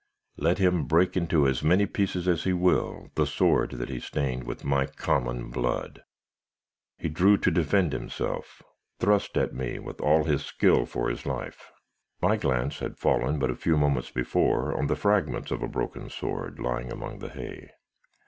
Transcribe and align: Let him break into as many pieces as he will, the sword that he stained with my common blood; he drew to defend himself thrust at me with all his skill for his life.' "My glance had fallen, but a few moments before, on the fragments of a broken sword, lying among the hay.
Let 0.37 0.57
him 0.57 0.85
break 0.85 1.15
into 1.15 1.45
as 1.47 1.61
many 1.61 1.85
pieces 1.85 2.27
as 2.27 2.43
he 2.43 2.53
will, 2.53 3.11
the 3.13 3.27
sword 3.27 3.73
that 3.73 3.89
he 3.89 3.99
stained 3.99 4.45
with 4.45 4.63
my 4.65 4.87
common 4.87 5.51
blood; 5.51 6.01
he 6.97 7.07
drew 7.07 7.37
to 7.37 7.51
defend 7.51 7.93
himself 7.93 8.63
thrust 8.97 9.37
at 9.37 9.53
me 9.53 9.77
with 9.77 10.01
all 10.01 10.23
his 10.23 10.43
skill 10.43 10.87
for 10.87 11.07
his 11.07 11.27
life.' 11.27 11.69
"My 12.19 12.35
glance 12.35 12.79
had 12.79 12.97
fallen, 12.97 13.37
but 13.37 13.51
a 13.51 13.55
few 13.55 13.77
moments 13.77 14.09
before, 14.09 14.75
on 14.75 14.87
the 14.87 14.95
fragments 14.95 15.51
of 15.51 15.61
a 15.61 15.67
broken 15.67 16.09
sword, 16.09 16.57
lying 16.57 16.91
among 16.91 17.19
the 17.19 17.29
hay. 17.29 17.69